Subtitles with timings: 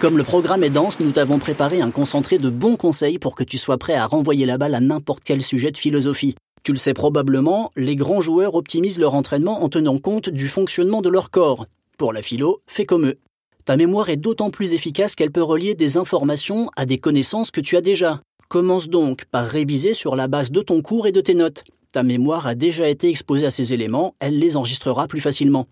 [0.00, 3.42] Comme le programme est dense, nous t'avons préparé un concentré de bons conseils pour que
[3.42, 6.36] tu sois prêt à renvoyer la balle à n'importe quel sujet de philosophie.
[6.62, 11.02] Tu le sais probablement, les grands joueurs optimisent leur entraînement en tenant compte du fonctionnement
[11.02, 11.66] de leur corps.
[11.96, 13.18] Pour la philo, fais comme eux.
[13.64, 17.60] Ta mémoire est d'autant plus efficace qu'elle peut relier des informations à des connaissances que
[17.60, 18.20] tu as déjà.
[18.48, 21.64] Commence donc par réviser sur la base de ton cours et de tes notes.
[21.90, 25.66] Ta mémoire a déjà été exposée à ces éléments, elle les enregistrera plus facilement.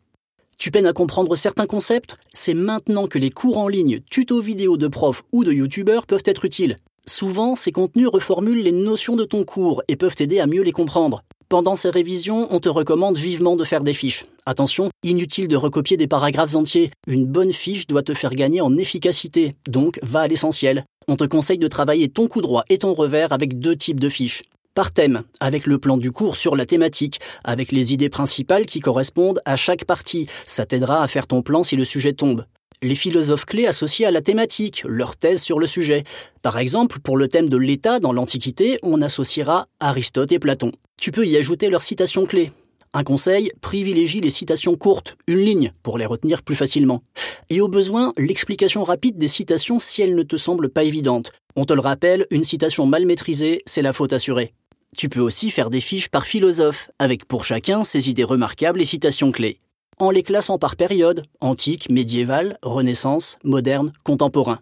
[0.59, 2.17] Tu peines à comprendre certains concepts?
[2.33, 6.23] C'est maintenant que les cours en ligne, tutos vidéo de profs ou de youtubeurs peuvent
[6.25, 6.79] être utiles.
[7.07, 10.73] Souvent, ces contenus reformulent les notions de ton cours et peuvent t'aider à mieux les
[10.73, 11.23] comprendre.
[11.49, 14.25] Pendant ces révisions, on te recommande vivement de faire des fiches.
[14.47, 16.91] Attention, inutile de recopier des paragraphes entiers.
[17.07, 20.85] Une bonne fiche doit te faire gagner en efficacité, donc va à l'essentiel.
[21.07, 24.09] On te conseille de travailler ton coup droit et ton revers avec deux types de
[24.09, 24.43] fiches
[24.77, 28.81] par thème, avec le plan du cours sur la thématique, avec les idées principales qui
[28.81, 30.27] correspondent à chaque partie.
[30.45, 32.45] Ça t'aidera à faire ton plan si le sujet tombe.
[32.83, 36.05] Les philosophes clés associés à la thématique, leur thèse sur le sujet.
[36.43, 40.73] Par exemple, pour le thème de l'État dans l'Antiquité, on associera Aristote et Platon.
[40.99, 42.53] Tu peux y ajouter leurs citations clés.
[42.93, 47.03] Un conseil, privilégie les citations courtes, une ligne, pour les retenir plus facilement.
[47.49, 51.33] Et au besoin, l'explication rapide des citations si elles ne te semblent pas évidentes.
[51.57, 54.53] On te le rappelle, une citation mal maîtrisée, c'est la faute assurée.
[54.97, 58.85] Tu peux aussi faire des fiches par philosophe, avec pour chacun ses idées remarquables et
[58.85, 59.61] citations clés,
[59.99, 64.61] en les classant par période, antique, médiévale, renaissance, moderne, contemporain.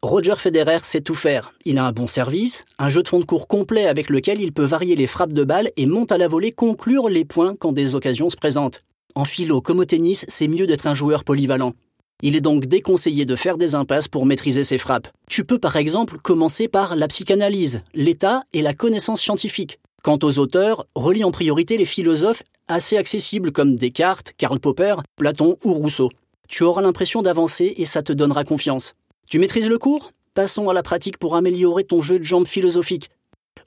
[0.00, 1.52] Roger Federer sait tout faire.
[1.64, 4.52] Il a un bon service, un jeu de fond de cours complet avec lequel il
[4.52, 7.72] peut varier les frappes de balles et monte à la volée conclure les points quand
[7.72, 8.84] des occasions se présentent.
[9.16, 11.72] En philo comme au tennis, c'est mieux d'être un joueur polyvalent.
[12.20, 15.06] Il est donc déconseillé de faire des impasses pour maîtriser ses frappes.
[15.30, 19.78] Tu peux par exemple commencer par la psychanalyse, l'état et la connaissance scientifique.
[20.02, 25.58] Quant aux auteurs, relis en priorité les philosophes assez accessibles comme Descartes, Karl Popper, Platon
[25.62, 26.08] ou Rousseau.
[26.48, 28.94] Tu auras l'impression d'avancer et ça te donnera confiance.
[29.30, 30.10] Tu maîtrises le cours?
[30.34, 33.10] Passons à la pratique pour améliorer ton jeu de jambes philosophique.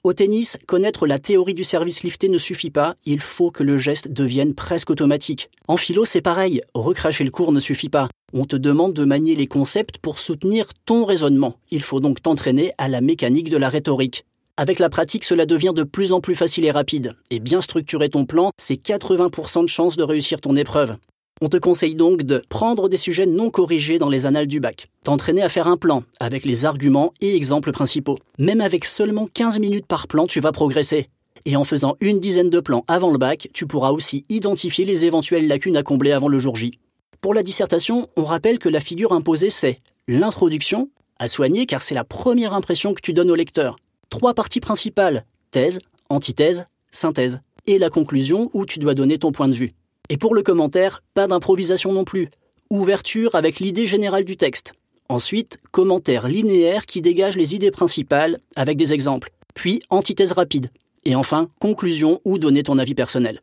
[0.04, 3.78] Au tennis, connaître la théorie du service lifté ne suffit pas, il faut que le
[3.78, 5.46] geste devienne presque automatique.
[5.68, 8.08] En philo, c'est pareil, recracher le cours ne suffit pas.
[8.32, 11.54] On te demande de manier les concepts pour soutenir ton raisonnement.
[11.70, 14.24] Il faut donc t'entraîner à la mécanique de la rhétorique.
[14.56, 17.12] Avec la pratique, cela devient de plus en plus facile et rapide.
[17.30, 20.96] Et bien structurer ton plan, c'est 80% de chances de réussir ton épreuve.
[21.40, 24.88] On te conseille donc de prendre des sujets non corrigés dans les annales du bac,
[25.02, 28.18] t'entraîner à faire un plan avec les arguments et exemples principaux.
[28.38, 31.08] Même avec seulement 15 minutes par plan, tu vas progresser.
[31.44, 35.04] Et en faisant une dizaine de plans avant le bac, tu pourras aussi identifier les
[35.04, 36.78] éventuelles lacunes à combler avant le jour J.
[37.20, 41.94] Pour la dissertation, on rappelle que la figure imposée, c'est l'introduction, à soigner car c'est
[41.94, 43.76] la première impression que tu donnes au lecteur.
[44.10, 45.78] Trois parties principales, thèse,
[46.08, 47.40] antithèse, synthèse.
[47.66, 49.72] Et la conclusion où tu dois donner ton point de vue.
[50.12, 52.28] Et pour le commentaire, pas d'improvisation non plus.
[52.68, 54.74] Ouverture avec l'idée générale du texte.
[55.08, 59.30] Ensuite, commentaire linéaire qui dégage les idées principales avec des exemples.
[59.54, 60.68] Puis antithèse rapide.
[61.06, 63.40] Et enfin, conclusion ou donner ton avis personnel.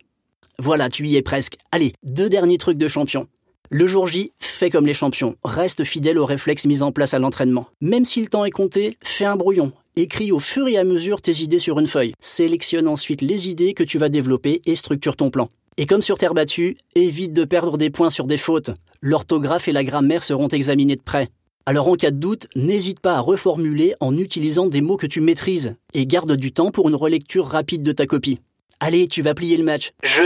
[0.60, 1.58] Voilà, tu y es presque.
[1.72, 3.26] Allez, deux derniers trucs de champion.
[3.72, 5.38] Le jour J, fais comme les champions.
[5.44, 7.66] Reste fidèle aux réflexes mis en place à l'entraînement.
[7.82, 9.72] Même si le temps est compté, fais un brouillon.
[9.96, 12.14] Écris au fur et à mesure tes idées sur une feuille.
[12.20, 15.50] Sélectionne ensuite les idées que tu vas développer et structure ton plan.
[15.78, 18.72] Et comme sur terre battue, évite de perdre des points sur des fautes.
[19.02, 21.30] L'orthographe et la grammaire seront examinés de près.
[21.66, 25.22] Alors en cas de doute, n'hésite pas à reformuler en utilisant des mots que tu
[25.22, 28.40] maîtrises et garde du temps pour une relecture rapide de ta copie.
[28.80, 29.92] Allez, tu vas plier le match.
[30.04, 30.24] Je,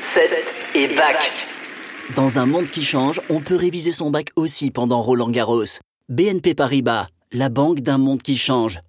[0.00, 0.30] 7
[0.74, 1.16] et bac.
[2.14, 5.80] Dans un monde qui change, on peut réviser son bac aussi pendant Roland Garros.
[6.08, 8.80] BNP Paribas, la banque d'un monde qui change.